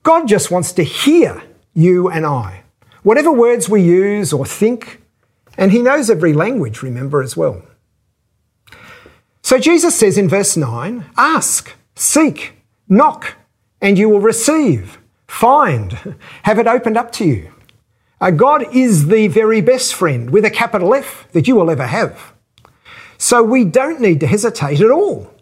God 0.03 0.27
just 0.27 0.51
wants 0.51 0.71
to 0.73 0.83
hear 0.83 1.43
you 1.73 2.09
and 2.09 2.25
I. 2.25 2.63
Whatever 3.03 3.31
words 3.31 3.69
we 3.69 3.81
use 3.81 4.33
or 4.33 4.45
think, 4.45 5.01
and 5.57 5.71
he 5.71 5.81
knows 5.81 6.09
every 6.09 6.33
language, 6.33 6.81
remember, 6.81 7.21
as 7.21 7.35
well. 7.35 7.61
So 9.41 9.57
Jesus 9.57 9.95
says 9.95 10.17
in 10.17 10.29
verse 10.29 10.55
9 10.55 11.05
ask, 11.17 11.75
seek, 11.95 12.53
knock, 12.87 13.35
and 13.81 13.97
you 13.97 14.09
will 14.09 14.19
receive, 14.19 14.99
find, 15.27 16.17
have 16.43 16.59
it 16.59 16.67
opened 16.67 16.97
up 16.97 17.11
to 17.13 17.25
you. 17.25 17.51
Uh, 18.21 18.31
God 18.31 18.65
is 18.75 19.07
the 19.07 19.27
very 19.27 19.61
best 19.61 19.93
friend 19.93 20.29
with 20.29 20.43
a 20.43 20.49
capital 20.49 20.93
F 20.93 21.27
that 21.31 21.47
you 21.47 21.55
will 21.55 21.71
ever 21.71 21.87
have. 21.87 22.33
So 23.17 23.41
we 23.43 23.63
don't 23.63 24.01
need 24.01 24.19
to 24.19 24.27
hesitate 24.27 24.81
at 24.81 24.91
all. 24.91 25.33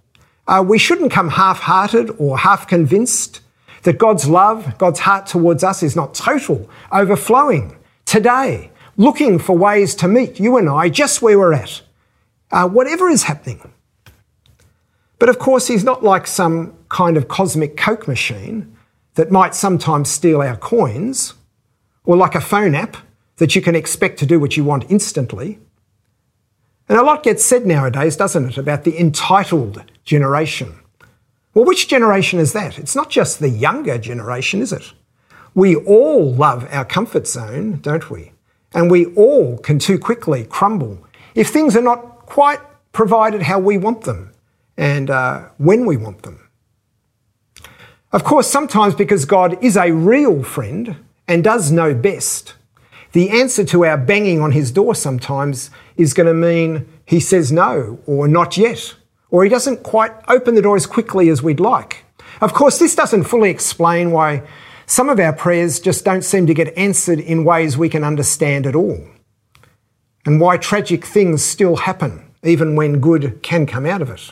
Uh, 0.48 0.64
we 0.66 0.78
shouldn't 0.78 1.12
come 1.12 1.30
half 1.30 1.60
hearted 1.60 2.12
or 2.18 2.38
half 2.38 2.68
convinced 2.68 3.42
that 3.88 3.98
God's 3.98 4.28
love, 4.28 4.78
God's 4.78 5.00
heart 5.00 5.28
towards 5.28 5.64
us 5.64 5.82
is 5.82 5.96
not 5.96 6.14
total, 6.14 6.70
overflowing 6.92 7.78
today, 8.04 8.70
looking 8.98 9.40
for 9.40 9.58
ways 9.58 9.96
to 9.96 10.10
meet 10.10 10.42
you 10.42 10.58
and 10.58 10.68
I 10.68 10.90
just 10.90 11.22
where 11.22 11.40
we're 11.40 11.54
at, 11.54 11.82
uh, 12.52 12.68
whatever 12.68 13.08
is 13.08 13.24
happening. 13.24 13.72
But 15.20 15.30
of 15.30 15.40
course, 15.40 15.68
he's 15.68 15.86
not 15.86 16.04
like 16.04 16.28
some 16.28 16.74
kind 16.90 17.16
of 17.16 17.30
cosmic 17.30 17.78
Coke 17.78 18.10
machine 18.10 18.76
that 19.14 19.32
might 19.32 19.56
sometimes 19.56 20.12
steal 20.12 20.42
our 20.42 20.58
coins, 20.58 21.36
or 22.04 22.18
like 22.18 22.36
a 22.36 22.42
phone 22.42 22.76
app 22.76 22.98
that 23.38 23.56
you 23.56 23.62
can 23.62 23.74
expect 23.74 24.20
to 24.20 24.26
do 24.26 24.38
what 24.38 24.58
you 24.58 24.66
want 24.66 24.92
instantly. 24.92 25.60
And 26.90 27.00
a 27.00 27.04
lot 27.04 27.24
gets 27.24 27.46
said 27.46 27.66
nowadays, 27.66 28.18
doesn't 28.18 28.50
it, 28.50 28.58
about 28.58 28.84
the 28.84 29.00
entitled 29.00 29.82
generation. 30.04 30.78
Well, 31.58 31.66
which 31.66 31.88
generation 31.88 32.38
is 32.38 32.54
that? 32.54 32.78
It's 32.78 32.96
not 32.96 33.10
just 33.10 33.40
the 33.40 33.50
younger 33.50 33.98
generation, 33.98 34.62
is 34.62 34.72
it? 34.72 34.94
We 35.56 35.76
all 35.76 36.32
love 36.32 36.68
our 36.70 36.86
comfort 36.86 37.26
zone, 37.26 37.80
don't 37.82 38.12
we? 38.12 38.34
And 38.76 38.92
we 38.92 39.08
all 39.16 39.58
can 39.58 39.80
too 39.80 39.98
quickly 39.98 40.44
crumble 40.44 41.00
if 41.34 41.50
things 41.50 41.76
are 41.76 41.82
not 41.82 42.28
quite 42.28 42.60
provided 42.92 43.42
how 43.42 43.58
we 43.58 43.80
want 43.80 44.02
them 44.02 44.34
and 44.78 45.10
uh, 45.10 45.46
when 45.58 45.88
we 45.88 45.98
want 45.98 46.22
them. 46.22 46.48
Of 48.12 48.24
course, 48.24 48.46
sometimes 48.46 48.94
because 48.94 49.26
God 49.26 49.58
is 49.64 49.78
a 49.78 49.92
real 49.92 50.44
friend 50.44 50.98
and 51.28 51.44
does 51.44 51.72
know 51.72 51.96
best, 51.96 52.54
the 53.14 53.32
answer 53.32 53.64
to 53.64 53.84
our 53.84 53.98
banging 53.98 54.42
on 54.42 54.52
his 54.52 54.70
door 54.72 54.94
sometimes 54.94 55.72
is 55.96 56.14
going 56.14 56.28
to 56.28 56.36
mean 56.36 56.88
he 57.04 57.20
says 57.20 57.52
no 57.52 57.98
or 58.06 58.28
not 58.28 58.58
yet, 58.58 58.94
or 59.30 59.44
he 59.44 59.50
doesn't 59.50 59.84
quite 59.84 60.12
open 60.28 60.56
the 60.56 60.62
door 60.62 60.76
as 60.76 60.86
quickly 60.86 61.30
as 61.30 61.44
we'd 61.44 61.60
like. 61.60 62.06
Of 62.42 62.54
course, 62.54 62.80
this 62.80 62.96
doesn't 62.96 63.24
fully 63.24 63.50
explain 63.50 64.12
why 64.12 64.44
some 64.86 65.10
of 65.10 65.20
our 65.20 65.34
prayers 65.34 65.80
just 65.80 66.06
don't 66.06 66.24
seem 66.24 66.48
to 66.48 66.54
get 66.54 66.78
answered 66.78 67.20
in 67.20 67.44
ways 67.44 67.78
we 67.78 67.90
can 67.90 68.04
understand 68.04 68.66
at 68.66 68.76
all, 68.76 69.06
and 70.26 70.40
why 70.40 70.58
tragic 70.58 71.06
things 71.06 71.44
still 71.44 71.76
happen 71.78 72.24
even 72.44 72.76
when 72.76 73.00
good 73.00 73.42
can 73.44 73.66
come 73.66 73.86
out 73.86 74.02
of 74.02 74.10
it. 74.10 74.32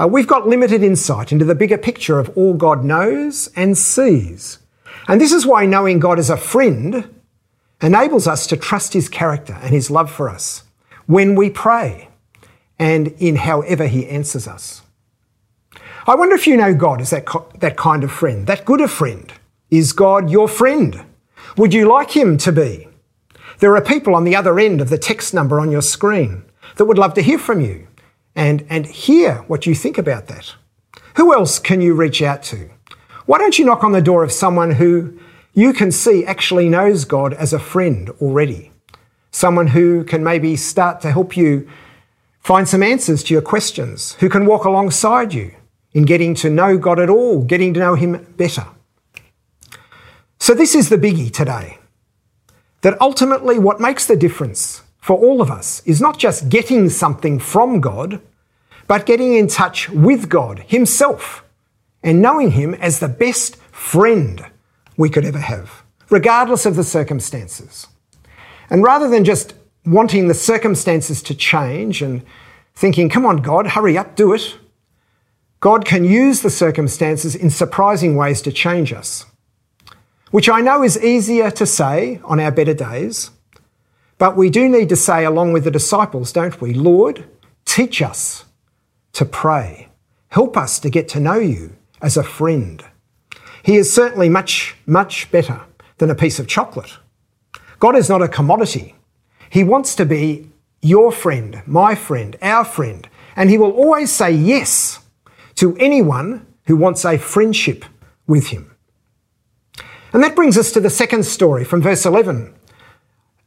Uh, 0.00 0.08
we've 0.08 0.26
got 0.26 0.48
limited 0.48 0.82
insight 0.82 1.30
into 1.30 1.44
the 1.44 1.54
bigger 1.54 1.78
picture 1.78 2.18
of 2.18 2.30
all 2.36 2.54
God 2.54 2.84
knows 2.84 3.48
and 3.54 3.76
sees. 3.76 4.58
And 5.06 5.20
this 5.20 5.32
is 5.32 5.46
why 5.46 5.66
knowing 5.66 5.98
God 5.98 6.18
as 6.18 6.30
a 6.30 6.36
friend 6.36 7.08
enables 7.82 8.26
us 8.26 8.46
to 8.48 8.56
trust 8.56 8.94
his 8.94 9.08
character 9.08 9.58
and 9.62 9.70
his 9.70 9.90
love 9.90 10.10
for 10.10 10.28
us 10.28 10.64
when 11.06 11.34
we 11.34 11.50
pray 11.50 12.09
and 12.80 13.08
in 13.18 13.36
however 13.36 13.86
he 13.86 14.08
answers 14.08 14.48
us. 14.48 14.82
I 16.06 16.14
wonder 16.16 16.34
if 16.34 16.46
you 16.46 16.56
know 16.56 16.74
God 16.74 17.02
as 17.02 17.10
that, 17.10 17.26
that 17.60 17.76
kind 17.76 18.02
of 18.02 18.10
friend, 18.10 18.46
that 18.46 18.64
good 18.64 18.80
a 18.80 18.88
friend. 18.88 19.30
Is 19.70 19.92
God 19.92 20.30
your 20.30 20.48
friend? 20.48 21.04
Would 21.58 21.74
you 21.74 21.86
like 21.86 22.16
him 22.16 22.38
to 22.38 22.50
be? 22.50 22.88
There 23.58 23.76
are 23.76 23.82
people 23.82 24.14
on 24.14 24.24
the 24.24 24.34
other 24.34 24.58
end 24.58 24.80
of 24.80 24.88
the 24.88 24.96
text 24.96 25.34
number 25.34 25.60
on 25.60 25.70
your 25.70 25.82
screen 25.82 26.42
that 26.76 26.86
would 26.86 26.96
love 26.96 27.12
to 27.14 27.22
hear 27.22 27.38
from 27.38 27.60
you 27.60 27.86
and, 28.34 28.66
and 28.70 28.86
hear 28.86 29.34
what 29.46 29.66
you 29.66 29.74
think 29.74 29.98
about 29.98 30.28
that. 30.28 30.54
Who 31.16 31.34
else 31.34 31.58
can 31.58 31.82
you 31.82 31.92
reach 31.92 32.22
out 32.22 32.42
to? 32.44 32.70
Why 33.26 33.36
don't 33.36 33.58
you 33.58 33.66
knock 33.66 33.84
on 33.84 33.92
the 33.92 34.00
door 34.00 34.24
of 34.24 34.32
someone 34.32 34.72
who 34.72 35.18
you 35.52 35.74
can 35.74 35.92
see 35.92 36.24
actually 36.24 36.70
knows 36.70 37.04
God 37.04 37.34
as 37.34 37.52
a 37.52 37.58
friend 37.58 38.08
already? 38.22 38.72
Someone 39.30 39.66
who 39.68 40.02
can 40.02 40.24
maybe 40.24 40.56
start 40.56 41.02
to 41.02 41.12
help 41.12 41.36
you 41.36 41.68
find 42.40 42.68
some 42.68 42.82
answers 42.82 43.22
to 43.24 43.34
your 43.34 43.42
questions, 43.42 44.14
who 44.14 44.28
can 44.28 44.46
walk 44.46 44.64
alongside 44.64 45.32
you 45.32 45.52
in 45.92 46.04
getting 46.04 46.34
to 46.36 46.50
know 46.50 46.78
God 46.78 46.98
at 46.98 47.10
all, 47.10 47.42
getting 47.44 47.74
to 47.74 47.80
know 47.80 47.94
Him 47.94 48.26
better. 48.36 48.66
So, 50.38 50.54
this 50.54 50.74
is 50.74 50.88
the 50.88 50.96
biggie 50.96 51.32
today 51.32 51.78
that 52.82 53.00
ultimately 53.00 53.58
what 53.58 53.80
makes 53.80 54.06
the 54.06 54.16
difference 54.16 54.82
for 54.98 55.18
all 55.18 55.40
of 55.40 55.50
us 55.50 55.82
is 55.84 56.00
not 56.00 56.18
just 56.18 56.48
getting 56.48 56.88
something 56.88 57.38
from 57.38 57.80
God, 57.80 58.20
but 58.86 59.06
getting 59.06 59.34
in 59.34 59.48
touch 59.48 59.88
with 59.90 60.28
God 60.28 60.60
Himself 60.66 61.44
and 62.02 62.22
knowing 62.22 62.52
Him 62.52 62.74
as 62.74 62.98
the 62.98 63.08
best 63.08 63.56
friend 63.56 64.44
we 64.96 65.10
could 65.10 65.24
ever 65.24 65.38
have, 65.38 65.82
regardless 66.08 66.66
of 66.66 66.76
the 66.76 66.84
circumstances. 66.84 67.86
And 68.68 68.82
rather 68.82 69.08
than 69.08 69.24
just 69.24 69.54
wanting 69.84 70.28
the 70.28 70.34
circumstances 70.34 71.22
to 71.22 71.34
change 71.34 72.02
and 72.02 72.22
thinking, 72.74 73.08
come 73.08 73.26
on, 73.26 73.38
God, 73.38 73.68
hurry 73.68 73.96
up, 73.96 74.16
do 74.16 74.32
it, 74.32 74.56
God 75.60 75.84
can 75.84 76.04
use 76.04 76.40
the 76.40 76.50
circumstances 76.50 77.34
in 77.34 77.50
surprising 77.50 78.16
ways 78.16 78.40
to 78.42 78.52
change 78.52 78.92
us, 78.92 79.26
which 80.30 80.48
I 80.48 80.60
know 80.60 80.82
is 80.82 81.02
easier 81.02 81.50
to 81.50 81.66
say 81.66 82.20
on 82.24 82.40
our 82.40 82.50
better 82.50 82.74
days 82.74 83.30
but 84.20 84.36
we 84.36 84.50
do 84.50 84.68
need 84.68 84.90
to 84.90 84.96
say, 84.96 85.24
along 85.24 85.54
with 85.54 85.64
the 85.64 85.70
disciples, 85.70 86.30
don't 86.30 86.60
we? 86.60 86.74
Lord, 86.74 87.24
teach 87.64 88.02
us 88.02 88.44
to 89.14 89.24
pray. 89.24 89.88
Help 90.28 90.58
us 90.58 90.78
to 90.80 90.90
get 90.90 91.08
to 91.08 91.20
know 91.20 91.38
you 91.38 91.74
as 92.02 92.18
a 92.18 92.22
friend. 92.22 92.84
He 93.62 93.76
is 93.76 93.90
certainly 93.90 94.28
much, 94.28 94.76
much 94.84 95.30
better 95.30 95.62
than 95.96 96.10
a 96.10 96.14
piece 96.14 96.38
of 96.38 96.46
chocolate. 96.46 96.98
God 97.78 97.96
is 97.96 98.10
not 98.10 98.20
a 98.20 98.28
commodity. 98.28 98.94
He 99.50 99.64
wants 99.64 99.94
to 99.96 100.06
be 100.06 100.48
your 100.80 101.12
friend, 101.12 101.62
my 101.66 101.94
friend, 101.94 102.36
our 102.40 102.64
friend, 102.64 103.06
and 103.36 103.50
He 103.50 103.58
will 103.58 103.72
always 103.72 104.10
say 104.10 104.30
yes 104.30 105.00
to 105.56 105.76
anyone 105.76 106.46
who 106.64 106.76
wants 106.76 107.04
a 107.04 107.18
friendship 107.18 107.84
with 108.26 108.46
Him. 108.46 108.74
And 110.12 110.22
that 110.22 110.36
brings 110.36 110.56
us 110.56 110.72
to 110.72 110.80
the 110.80 110.88
second 110.88 111.24
story 111.24 111.64
from 111.64 111.82
verse 111.82 112.06
11 112.06 112.54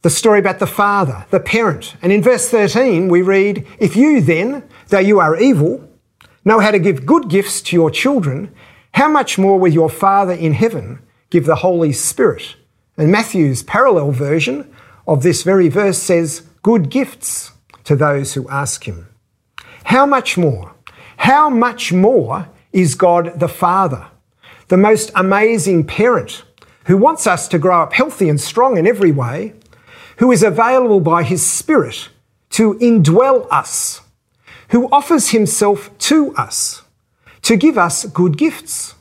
the 0.04 0.10
story 0.10 0.38
about 0.38 0.60
the 0.60 0.68
father, 0.68 1.26
the 1.30 1.40
parent. 1.40 1.96
And 2.02 2.12
in 2.12 2.22
verse 2.22 2.50
13, 2.50 3.08
we 3.08 3.22
read, 3.22 3.66
If 3.80 3.96
you 3.96 4.20
then, 4.20 4.68
though 4.90 5.00
you 5.00 5.22
are 5.22 5.40
evil, 5.40 5.90
know 6.44 6.60
how 6.60 6.72
to 6.72 6.80
give 6.80 7.06
good 7.06 7.30
gifts 7.30 7.62
to 7.62 7.76
your 7.78 7.90
children, 7.90 8.54
how 8.96 9.08
much 9.08 9.38
more 9.38 9.58
will 9.58 9.72
your 9.72 9.90
Father 9.90 10.34
in 10.34 10.52
heaven 10.52 11.00
give 11.30 11.46
the 11.46 11.56
Holy 11.56 11.94
Spirit? 11.94 12.58
And 12.98 13.14
Matthew's 13.14 13.64
parallel 13.64 14.12
version 14.12 14.73
of 15.08 15.24
this 15.24 15.44
very 15.44 15.70
verse 15.70 15.98
says, 15.98 16.44
Good 16.62 16.90
gifts 16.90 17.52
to 17.84 17.96
those 17.96 18.34
who 18.34 18.48
ask 18.50 18.88
him. 18.88 19.08
How 19.86 20.06
much 20.06 20.38
more? 20.38 20.74
How 21.18 21.50
much 21.50 21.92
more 21.92 22.48
is 22.72 22.96
God 22.96 23.40
the 23.40 23.48
Father, 23.48 24.08
the 24.70 24.78
most 24.78 25.12
amazing 25.16 25.86
parent 25.86 26.44
who 26.86 26.98
wants 26.98 27.28
us 27.28 27.48
to 27.50 27.60
grow 27.60 27.82
up 27.82 27.94
healthy 27.94 28.30
and 28.30 28.40
strong 28.40 28.78
in 28.78 28.88
every 28.88 29.12
way? 29.12 29.54
who 30.18 30.32
is 30.32 30.44
available 30.44 31.00
by 31.00 31.24
his 31.24 31.46
Spirit 31.46 32.10
to 32.52 32.76
indwell 32.76 33.48
us, 33.52 34.02
who 34.70 34.88
offers 34.92 35.30
himself 35.30 35.96
to 35.98 36.34
us, 36.36 36.84
to 37.42 37.58
give 37.58 37.78
us 37.78 38.06
good 38.06 38.38
gifts, 38.38 38.96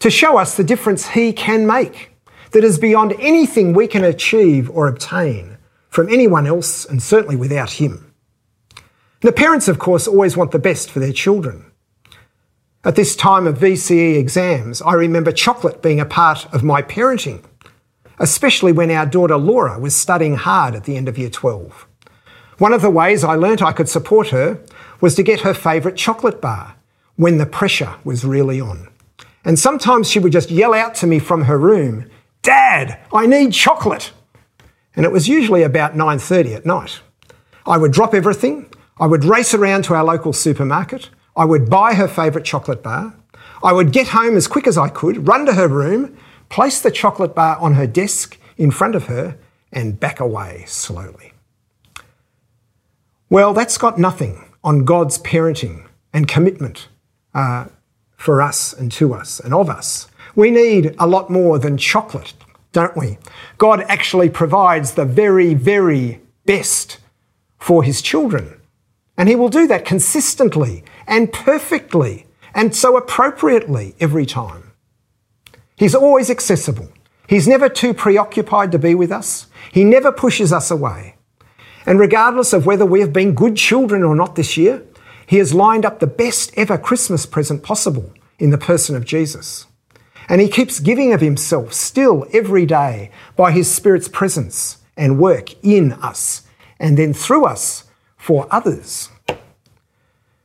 to 0.00 0.10
show 0.10 0.36
us 0.36 0.56
the 0.56 0.64
difference 0.64 1.08
he 1.08 1.32
can 1.32 1.66
make 1.66 2.10
that 2.56 2.64
is 2.64 2.78
beyond 2.78 3.12
anything 3.20 3.74
we 3.74 3.86
can 3.86 4.02
achieve 4.02 4.70
or 4.70 4.88
obtain 4.88 5.58
from 5.90 6.08
anyone 6.08 6.46
else 6.46 6.86
and 6.86 7.02
certainly 7.02 7.36
without 7.36 7.72
him. 7.72 8.14
The 9.20 9.30
parents, 9.30 9.68
of 9.68 9.78
course, 9.78 10.08
always 10.08 10.38
want 10.38 10.52
the 10.52 10.58
best 10.58 10.90
for 10.90 10.98
their 10.98 11.12
children. 11.12 11.70
At 12.82 12.96
this 12.96 13.14
time 13.14 13.46
of 13.46 13.58
VCE 13.58 14.16
exams, 14.16 14.80
I 14.80 14.94
remember 14.94 15.32
chocolate 15.32 15.82
being 15.82 16.00
a 16.00 16.06
part 16.06 16.46
of 16.54 16.64
my 16.64 16.80
parenting 16.80 17.44
especially 18.18 18.72
when 18.72 18.90
our 18.90 19.06
daughter 19.06 19.36
Laura 19.36 19.78
was 19.78 19.94
studying 19.94 20.36
hard 20.36 20.74
at 20.74 20.84
the 20.84 20.96
end 20.96 21.08
of 21.08 21.18
year 21.18 21.30
12. 21.30 21.86
One 22.58 22.72
of 22.72 22.82
the 22.82 22.90
ways 22.90 23.22
I 23.22 23.34
learnt 23.34 23.62
I 23.62 23.72
could 23.72 23.88
support 23.88 24.28
her 24.28 24.58
was 25.00 25.14
to 25.16 25.22
get 25.22 25.40
her 25.40 25.52
favourite 25.52 25.96
chocolate 25.96 26.40
bar 26.40 26.76
when 27.16 27.38
the 27.38 27.46
pressure 27.46 27.94
was 28.04 28.24
really 28.24 28.60
on. 28.60 28.88
And 29.44 29.58
sometimes 29.58 30.10
she 30.10 30.18
would 30.18 30.32
just 30.32 30.50
yell 30.50 30.74
out 30.74 30.94
to 30.96 31.06
me 31.06 31.18
from 31.18 31.44
her 31.44 31.58
room, 31.58 32.10
Dad, 32.46 33.00
I 33.12 33.26
need 33.26 33.52
chocolate. 33.52 34.12
And 34.94 35.04
it 35.04 35.10
was 35.10 35.26
usually 35.26 35.64
about 35.64 35.96
9:30 35.96 36.54
at 36.54 36.64
night. 36.64 37.00
I 37.66 37.76
would 37.76 37.90
drop 37.90 38.14
everything, 38.14 38.70
I 39.00 39.08
would 39.08 39.24
race 39.24 39.52
around 39.52 39.82
to 39.84 39.94
our 39.94 40.04
local 40.04 40.32
supermarket, 40.32 41.10
I 41.36 41.44
would 41.44 41.68
buy 41.68 41.94
her 41.94 42.06
favourite 42.06 42.46
chocolate 42.46 42.84
bar, 42.84 43.14
I 43.64 43.72
would 43.72 43.90
get 43.90 44.08
home 44.08 44.36
as 44.36 44.46
quick 44.46 44.68
as 44.68 44.78
I 44.78 44.88
could, 44.88 45.26
run 45.26 45.44
to 45.46 45.54
her 45.54 45.66
room, 45.66 46.16
place 46.48 46.80
the 46.80 46.92
chocolate 46.92 47.34
bar 47.34 47.56
on 47.58 47.74
her 47.74 47.86
desk 47.88 48.38
in 48.56 48.70
front 48.70 48.94
of 48.94 49.06
her, 49.06 49.36
and 49.72 49.98
back 49.98 50.20
away 50.20 50.62
slowly. 50.68 51.32
Well, 53.28 53.54
that's 53.54 53.76
got 53.76 53.98
nothing 53.98 54.44
on 54.62 54.84
God's 54.84 55.18
parenting 55.18 55.88
and 56.12 56.28
commitment 56.28 56.86
uh, 57.34 57.64
for 58.16 58.40
us 58.40 58.72
and 58.72 58.92
to 58.92 59.14
us 59.14 59.40
and 59.40 59.52
of 59.52 59.68
us. 59.68 60.06
We 60.36 60.50
need 60.50 60.94
a 60.98 61.06
lot 61.06 61.30
more 61.30 61.58
than 61.58 61.78
chocolate, 61.78 62.34
don't 62.72 62.96
we? 62.96 63.18
God 63.56 63.80
actually 63.88 64.28
provides 64.28 64.92
the 64.92 65.06
very, 65.06 65.54
very 65.54 66.20
best 66.44 66.98
for 67.58 67.82
his 67.82 68.02
children. 68.02 68.60
And 69.16 69.30
he 69.30 69.34
will 69.34 69.48
do 69.48 69.66
that 69.66 69.86
consistently 69.86 70.84
and 71.06 71.32
perfectly 71.32 72.26
and 72.54 72.76
so 72.76 72.98
appropriately 72.98 73.94
every 73.98 74.26
time. 74.26 74.72
He's 75.76 75.94
always 75.94 76.30
accessible. 76.30 76.88
He's 77.26 77.48
never 77.48 77.70
too 77.70 77.94
preoccupied 77.94 78.72
to 78.72 78.78
be 78.78 78.94
with 78.94 79.10
us. 79.10 79.46
He 79.72 79.84
never 79.84 80.12
pushes 80.12 80.52
us 80.52 80.70
away. 80.70 81.16
And 81.86 81.98
regardless 81.98 82.52
of 82.52 82.66
whether 82.66 82.84
we 82.84 83.00
have 83.00 83.12
been 83.12 83.34
good 83.34 83.56
children 83.56 84.02
or 84.02 84.14
not 84.14 84.36
this 84.36 84.56
year, 84.56 84.82
He 85.26 85.38
has 85.38 85.54
lined 85.54 85.86
up 85.86 85.98
the 85.98 86.06
best 86.06 86.52
ever 86.56 86.76
Christmas 86.76 87.24
present 87.24 87.62
possible 87.62 88.12
in 88.38 88.50
the 88.50 88.58
person 88.58 88.94
of 88.96 89.04
Jesus. 89.06 89.66
And 90.28 90.40
He 90.40 90.48
keeps 90.48 90.80
giving 90.80 91.12
of 91.12 91.20
Himself 91.20 91.72
still 91.72 92.26
every 92.32 92.66
day 92.66 93.10
by 93.36 93.52
His 93.52 93.72
Spirit's 93.72 94.08
presence 94.08 94.78
and 94.96 95.18
work 95.18 95.54
in 95.64 95.92
us 95.92 96.42
and 96.78 96.96
then 96.96 97.12
through 97.12 97.44
us 97.44 97.84
for 98.16 98.46
others. 98.50 99.08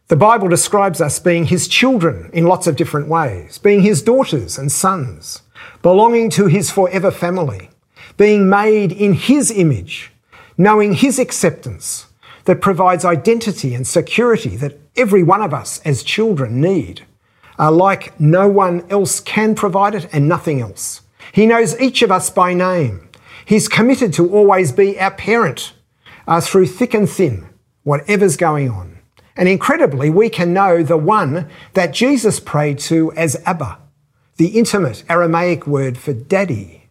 The 0.07 0.15
Bible 0.17 0.49
describes 0.49 0.99
us 0.99 1.19
being 1.19 1.45
His 1.45 1.67
children 1.67 2.29
in 2.33 2.45
lots 2.45 2.67
of 2.67 2.75
different 2.75 3.07
ways, 3.07 3.57
being 3.57 3.81
His 3.81 4.01
daughters 4.01 4.57
and 4.57 4.71
sons, 4.71 5.41
belonging 5.81 6.29
to 6.31 6.47
His 6.47 6.69
forever 6.69 7.11
family, 7.11 7.69
being 8.17 8.49
made 8.49 8.91
in 8.91 9.13
His 9.13 9.49
image, 9.51 10.11
knowing 10.57 10.95
His 10.95 11.17
acceptance 11.17 12.07
that 12.43 12.61
provides 12.61 13.05
identity 13.05 13.73
and 13.73 13.87
security 13.87 14.57
that 14.57 14.77
every 14.97 15.23
one 15.23 15.41
of 15.41 15.53
us 15.53 15.79
as 15.85 16.03
children 16.03 16.59
need, 16.59 17.05
like 17.69 18.19
no 18.19 18.47
one 18.47 18.85
else 18.89 19.19
can 19.19 19.53
provide 19.53 19.93
it 19.93 20.07
and 20.13 20.27
nothing 20.27 20.61
else. 20.61 21.01
He 21.31 21.45
knows 21.45 21.79
each 21.79 22.01
of 22.01 22.11
us 22.11 22.29
by 22.29 22.53
name. 22.53 23.09
He's 23.45 23.67
committed 23.67 24.13
to 24.13 24.33
always 24.33 24.71
be 24.71 24.99
our 24.99 25.11
parent 25.11 25.73
uh, 26.27 26.41
through 26.41 26.67
thick 26.67 26.93
and 26.93 27.09
thin, 27.09 27.49
whatever's 27.83 28.37
going 28.37 28.69
on. 28.69 28.99
And 29.35 29.47
incredibly, 29.47 30.09
we 30.09 30.29
can 30.29 30.53
know 30.53 30.83
the 30.83 30.97
one 30.97 31.49
that 31.73 31.93
Jesus 31.93 32.39
prayed 32.39 32.79
to 32.79 33.11
as 33.13 33.41
Abba, 33.45 33.79
the 34.37 34.57
intimate 34.57 35.03
Aramaic 35.09 35.65
word 35.65 35.97
for 35.97 36.13
daddy. 36.13 36.89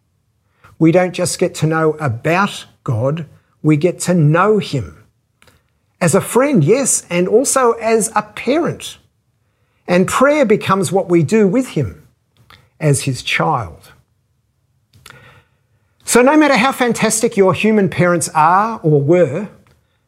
We 0.79 0.91
don't 0.91 1.13
just 1.13 1.37
get 1.37 1.53
to 1.55 1.67
know 1.67 1.91
about 1.93 2.65
God, 2.83 3.27
we 3.61 3.77
get 3.77 3.99
to 4.01 4.13
know 4.13 4.57
him. 4.57 5.03
As 5.99 6.15
a 6.15 6.21
friend, 6.21 6.63
yes, 6.63 7.05
and 7.09 7.27
also 7.27 7.73
as 7.73 8.11
a 8.15 8.23
parent. 8.23 8.97
And 9.87 10.07
prayer 10.07 10.45
becomes 10.45 10.91
what 10.91 11.09
we 11.09 11.23
do 11.23 11.47
with 11.47 11.69
him 11.69 12.07
as 12.79 13.03
his 13.03 13.23
child. 13.23 13.91
So, 16.03 16.21
no 16.21 16.35
matter 16.35 16.57
how 16.57 16.71
fantastic 16.71 17.37
your 17.37 17.53
human 17.53 17.89
parents 17.89 18.29
are 18.35 18.79
or 18.83 19.01
were, 19.01 19.49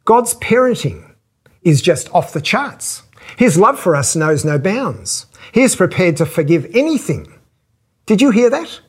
God's 0.05 0.33
parenting 0.35 1.13
is 1.61 1.81
just 1.81 2.13
off 2.13 2.33
the 2.33 2.41
charts. 2.41 3.03
His 3.37 3.57
love 3.57 3.79
for 3.79 3.95
us 3.95 4.15
knows 4.15 4.43
no 4.43 4.59
bounds. 4.59 5.27
He 5.53 5.61
is 5.61 5.75
prepared 5.75 6.17
to 6.17 6.25
forgive 6.25 6.65
anything. 6.75 7.31
Did 8.05 8.21
you 8.21 8.31
hear 8.31 8.49
that? 8.49 8.81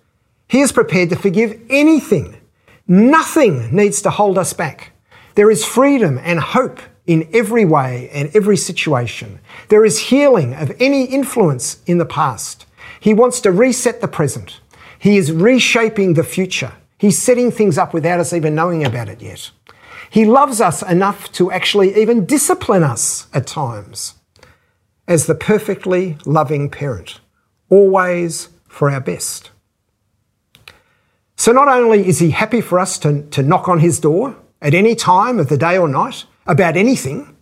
He 0.48 0.60
is 0.60 0.72
prepared 0.72 1.10
to 1.10 1.16
forgive 1.16 1.60
anything. 1.70 2.36
Nothing 2.86 3.74
needs 3.74 4.02
to 4.02 4.10
hold 4.10 4.36
us 4.36 4.52
back. 4.52 4.92
There 5.36 5.50
is 5.50 5.64
freedom 5.64 6.18
and 6.22 6.38
hope 6.38 6.80
in 7.06 7.28
every 7.32 7.64
way 7.64 8.08
and 8.12 8.34
every 8.34 8.56
situation. 8.56 9.40
There 9.68 9.84
is 9.84 10.08
healing 10.08 10.54
of 10.54 10.73
any 10.80 11.04
influence 11.04 11.82
in 11.87 11.99
the 11.99 12.06
past. 12.06 12.66
He 13.00 13.12
wants 13.12 13.40
to 13.42 13.52
reset 13.52 14.00
the 14.00 14.08
present. 14.08 14.61
He 14.99 15.18
is 15.18 15.30
reshaping 15.30 16.14
the 16.14 16.25
future. 16.25 16.73
He's 16.96 17.20
setting 17.20 17.50
things 17.50 17.76
up 17.76 17.92
without 17.92 18.20
us 18.20 18.32
even 18.32 18.54
knowing 18.54 18.84
about 18.84 19.08
it 19.08 19.20
yet. 19.20 19.50
He 20.08 20.25
loves 20.25 20.61
us 20.61 20.82
enough 20.82 21.30
to 21.32 21.50
actually 21.50 22.00
even 22.00 22.25
discipline 22.25 22.82
us 22.82 23.26
at 23.34 23.46
times 23.46 24.14
as 25.06 25.26
the 25.26 25.34
perfectly 25.34 26.16
loving 26.25 26.70
parent, 26.70 27.20
always 27.68 28.49
for 28.68 28.90
our 28.90 29.00
best. 29.00 29.50
So, 31.37 31.52
not 31.52 31.68
only 31.68 32.06
is 32.06 32.20
he 32.20 32.30
happy 32.30 32.61
for 32.61 32.78
us 32.78 32.99
to, 33.00 33.23
to 33.30 33.42
knock 33.42 33.68
on 33.68 33.80
his 33.80 34.00
door 34.00 34.37
at 34.62 34.73
any 34.73 34.94
time 34.94 35.38
of 35.38 35.49
the 35.49 35.58
day 35.58 35.76
or 35.76 35.88
night 35.88 36.25
about 36.46 36.76
anything, 36.76 37.36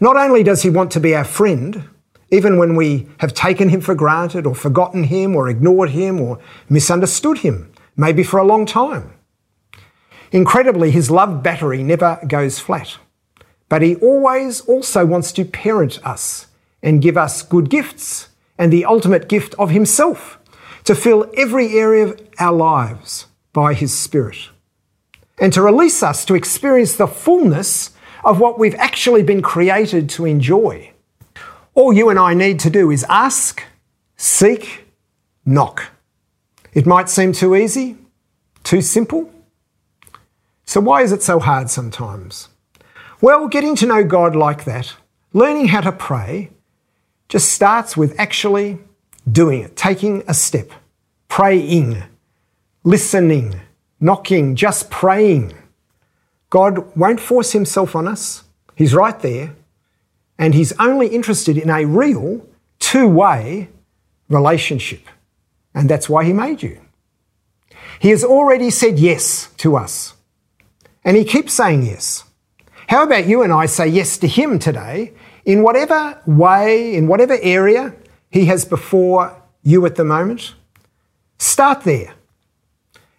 not 0.00 0.16
only 0.16 0.42
does 0.42 0.62
he 0.62 0.70
want 0.70 0.90
to 0.92 1.00
be 1.00 1.14
our 1.14 1.24
friend, 1.24 1.88
even 2.30 2.58
when 2.58 2.76
we 2.76 3.08
have 3.18 3.34
taken 3.34 3.68
him 3.68 3.80
for 3.80 3.94
granted 3.94 4.46
or 4.46 4.54
forgotten 4.54 5.04
him 5.04 5.34
or 5.34 5.48
ignored 5.48 5.90
him 5.90 6.20
or 6.20 6.38
misunderstood 6.68 7.38
him, 7.38 7.72
maybe 7.96 8.22
for 8.22 8.38
a 8.38 8.44
long 8.44 8.66
time. 8.66 9.12
Incredibly, 10.30 10.90
his 10.90 11.10
love 11.10 11.42
battery 11.42 11.82
never 11.82 12.18
goes 12.26 12.58
flat. 12.58 12.98
But 13.68 13.82
he 13.82 13.96
always 13.96 14.60
also 14.62 15.04
wants 15.04 15.32
to 15.32 15.44
parent 15.44 16.04
us 16.06 16.46
and 16.82 17.02
give 17.02 17.16
us 17.16 17.42
good 17.42 17.70
gifts 17.70 18.28
and 18.58 18.72
the 18.72 18.84
ultimate 18.84 19.28
gift 19.28 19.54
of 19.58 19.70
himself 19.70 20.38
to 20.84 20.94
fill 20.94 21.30
every 21.36 21.78
area 21.78 22.06
of 22.08 22.20
our 22.38 22.52
lives 22.52 23.26
by 23.52 23.74
his 23.74 23.96
Spirit 23.96 24.50
and 25.40 25.52
to 25.52 25.62
release 25.62 26.02
us 26.02 26.24
to 26.24 26.34
experience 26.34 26.96
the 26.96 27.06
fullness 27.06 27.90
of 28.24 28.40
what 28.40 28.58
we've 28.58 28.74
actually 28.76 29.22
been 29.22 29.42
created 29.42 30.08
to 30.10 30.24
enjoy. 30.24 30.92
All 31.74 31.92
you 31.92 32.10
and 32.10 32.18
I 32.18 32.34
need 32.34 32.58
to 32.60 32.70
do 32.70 32.90
is 32.90 33.04
ask, 33.08 33.62
seek, 34.16 34.86
knock. 35.44 35.90
It 36.74 36.86
might 36.86 37.08
seem 37.08 37.32
too 37.32 37.54
easy, 37.54 37.96
too 38.64 38.82
simple. 38.82 39.32
So, 40.64 40.80
why 40.80 41.02
is 41.02 41.12
it 41.12 41.22
so 41.22 41.38
hard 41.38 41.70
sometimes? 41.70 42.48
Well, 43.20 43.48
getting 43.48 43.74
to 43.76 43.86
know 43.86 44.04
God 44.04 44.36
like 44.36 44.64
that, 44.64 44.94
learning 45.32 45.68
how 45.68 45.80
to 45.80 45.92
pray, 45.92 46.50
just 47.28 47.50
starts 47.52 47.96
with 47.96 48.18
actually 48.18 48.78
doing 49.30 49.62
it, 49.62 49.76
taking 49.76 50.22
a 50.28 50.34
step, 50.34 50.70
praying, 51.28 52.02
listening, 52.84 53.60
knocking, 54.00 54.54
just 54.56 54.90
praying. 54.90 55.52
God 56.50 56.96
won't 56.96 57.20
force 57.20 57.52
himself 57.52 57.94
on 57.94 58.08
us. 58.08 58.44
He's 58.74 58.94
right 58.94 59.18
there. 59.20 59.54
And 60.38 60.54
he's 60.54 60.72
only 60.78 61.08
interested 61.08 61.58
in 61.58 61.68
a 61.68 61.84
real 61.84 62.46
two 62.78 63.08
way 63.08 63.68
relationship. 64.28 65.02
And 65.74 65.88
that's 65.88 66.08
why 66.08 66.24
he 66.24 66.32
made 66.32 66.62
you. 66.62 66.80
He 68.00 68.10
has 68.10 68.24
already 68.24 68.70
said 68.70 68.98
yes 68.98 69.48
to 69.58 69.76
us. 69.76 70.14
And 71.04 71.16
he 71.16 71.24
keeps 71.24 71.52
saying 71.52 71.84
yes. 71.84 72.24
How 72.88 73.02
about 73.02 73.26
you 73.26 73.42
and 73.42 73.52
I 73.52 73.66
say 73.66 73.88
yes 73.88 74.16
to 74.18 74.28
him 74.28 74.58
today 74.58 75.12
in 75.44 75.62
whatever 75.62 76.20
way, 76.26 76.94
in 76.94 77.06
whatever 77.08 77.36
area 77.42 77.94
he 78.30 78.46
has 78.46 78.64
before 78.64 79.42
you 79.62 79.84
at 79.86 79.96
the 79.96 80.04
moment? 80.04 80.54
Start 81.38 81.82
there. 81.82 82.14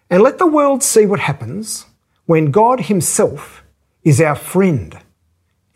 And 0.08 0.22
let 0.22 0.38
the 0.38 0.46
world 0.46 0.82
see 0.82 1.06
what 1.06 1.20
happens 1.20 1.86
when 2.30 2.52
God 2.52 2.82
himself 2.82 3.64
is 4.04 4.20
our 4.20 4.36
friend 4.36 4.96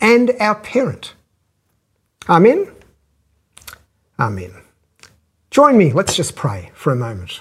and 0.00 0.30
our 0.38 0.54
parent. 0.54 1.14
Amen? 2.28 2.70
Amen. 4.20 4.52
Join 5.50 5.76
me, 5.76 5.92
let's 5.92 6.14
just 6.14 6.36
pray 6.36 6.70
for 6.72 6.92
a 6.92 6.94
moment. 6.94 7.40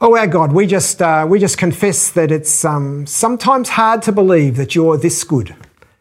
Oh, 0.00 0.16
our 0.16 0.26
God, 0.26 0.52
we 0.52 0.66
just, 0.66 1.00
uh, 1.00 1.24
we 1.28 1.38
just 1.38 1.56
confess 1.56 2.10
that 2.10 2.32
it's 2.32 2.64
um, 2.64 3.06
sometimes 3.06 3.68
hard 3.68 4.02
to 4.02 4.10
believe 4.10 4.56
that 4.56 4.74
you're 4.74 4.96
this 4.96 5.22
good, 5.22 5.54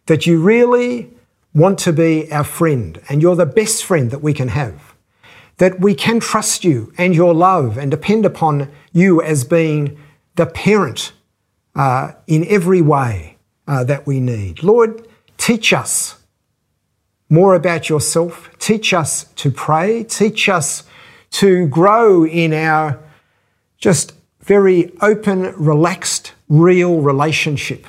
that 0.07 0.25
you 0.25 0.41
really 0.41 1.11
want 1.53 1.77
to 1.77 1.93
be 1.93 2.31
our 2.31 2.43
friend, 2.43 2.99
and 3.07 3.21
you're 3.21 3.35
the 3.35 3.45
best 3.45 3.85
friend 3.85 4.09
that 4.09 4.23
we 4.23 4.33
can 4.33 4.47
have, 4.47 4.95
that 5.57 5.79
we 5.79 5.93
can 5.93 6.19
trust 6.19 6.63
you 6.63 6.91
and 6.97 7.13
your 7.13 7.35
love 7.35 7.77
and 7.77 7.91
depend 7.91 8.25
upon 8.25 8.71
you 8.91 9.21
as 9.21 9.43
being 9.43 9.95
the 10.35 10.45
parent 10.45 11.13
uh, 11.75 12.11
in 12.27 12.45
every 12.47 12.81
way 12.81 13.37
uh, 13.67 13.83
that 13.83 14.05
we 14.05 14.19
need. 14.19 14.63
Lord, 14.63 15.07
teach 15.37 15.73
us 15.73 16.21
more 17.29 17.55
about 17.55 17.89
yourself. 17.89 18.49
Teach 18.59 18.93
us 18.93 19.25
to 19.35 19.49
pray. 19.51 20.03
Teach 20.03 20.49
us 20.49 20.83
to 21.31 21.67
grow 21.67 22.25
in 22.25 22.53
our 22.53 22.99
just 23.77 24.13
very 24.41 24.91
open, 25.01 25.53
relaxed, 25.55 26.33
real 26.49 27.01
relationship 27.01 27.85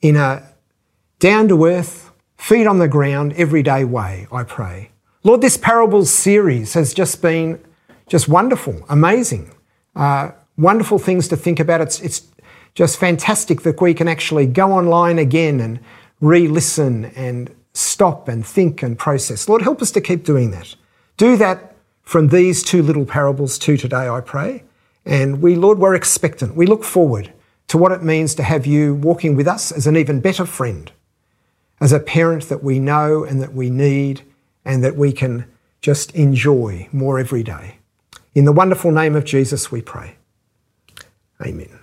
in 0.00 0.16
a 0.16 0.46
down 1.18 1.48
to 1.48 1.64
earth, 1.64 2.12
feet 2.36 2.66
on 2.66 2.78
the 2.78 2.88
ground, 2.88 3.32
everyday 3.36 3.84
way, 3.84 4.26
I 4.30 4.44
pray. 4.44 4.90
Lord, 5.24 5.40
this 5.40 5.56
parables 5.56 6.12
series 6.12 6.74
has 6.74 6.94
just 6.94 7.20
been 7.20 7.60
just 8.06 8.28
wonderful, 8.28 8.84
amazing, 8.88 9.50
uh, 9.96 10.30
wonderful 10.58 10.98
things 10.98 11.28
to 11.28 11.36
think 11.36 11.58
about. 11.60 11.80
It's, 11.80 12.00
it's 12.00 12.26
just 12.74 12.98
fantastic 12.98 13.62
that 13.62 13.80
we 13.80 13.94
can 13.94 14.08
actually 14.08 14.46
go 14.46 14.72
online 14.72 15.18
again 15.18 15.60
and 15.60 15.80
re 16.20 16.46
listen 16.46 17.06
and 17.16 17.54
stop 17.72 18.28
and 18.28 18.44
think 18.44 18.82
and 18.82 18.98
process. 18.98 19.48
Lord, 19.48 19.62
help 19.62 19.80
us 19.80 19.90
to 19.92 20.00
keep 20.00 20.24
doing 20.24 20.50
that. 20.50 20.74
Do 21.16 21.36
that 21.36 21.74
from 22.02 22.28
these 22.28 22.62
two 22.62 22.82
little 22.82 23.04
parables 23.04 23.58
to 23.60 23.76
today, 23.76 24.08
I 24.08 24.20
pray. 24.20 24.64
And 25.04 25.40
we, 25.40 25.54
Lord, 25.54 25.78
we're 25.78 25.94
expectant. 25.94 26.54
We 26.54 26.66
look 26.66 26.84
forward 26.84 27.32
to 27.68 27.78
what 27.78 27.92
it 27.92 28.02
means 28.02 28.34
to 28.34 28.42
have 28.42 28.66
you 28.66 28.94
walking 28.94 29.36
with 29.36 29.46
us 29.46 29.70
as 29.72 29.86
an 29.86 29.96
even 29.96 30.20
better 30.20 30.44
friend, 30.44 30.90
as 31.80 31.92
a 31.92 32.00
parent 32.00 32.48
that 32.48 32.64
we 32.64 32.78
know 32.78 33.24
and 33.24 33.40
that 33.40 33.54
we 33.54 33.70
need 33.70 34.22
and 34.64 34.82
that 34.82 34.96
we 34.96 35.12
can 35.12 35.46
just 35.80 36.14
enjoy 36.14 36.88
more 36.92 37.18
every 37.18 37.42
day. 37.42 37.78
In 38.34 38.44
the 38.44 38.52
wonderful 38.52 38.90
name 38.90 39.14
of 39.14 39.24
Jesus, 39.24 39.70
we 39.70 39.80
pray. 39.82 40.17
Amen. 41.40 41.77